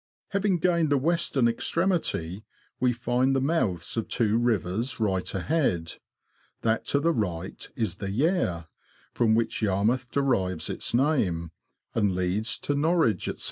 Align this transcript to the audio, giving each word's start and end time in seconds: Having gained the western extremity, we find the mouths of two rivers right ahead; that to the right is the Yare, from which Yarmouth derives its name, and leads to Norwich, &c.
Having 0.29 0.57
gained 0.57 0.89
the 0.89 0.97
western 0.97 1.47
extremity, 1.47 2.43
we 2.79 2.91
find 2.91 3.35
the 3.35 3.39
mouths 3.39 3.95
of 3.97 4.07
two 4.07 4.39
rivers 4.39 4.99
right 4.99 5.31
ahead; 5.35 5.97
that 6.61 6.87
to 6.87 6.99
the 6.99 7.11
right 7.13 7.69
is 7.75 7.97
the 7.97 8.09
Yare, 8.09 8.65
from 9.13 9.35
which 9.35 9.61
Yarmouth 9.61 10.09
derives 10.09 10.71
its 10.71 10.95
name, 10.95 11.51
and 11.93 12.15
leads 12.15 12.57
to 12.57 12.73
Norwich, 12.73 13.25
&c. 13.25 13.35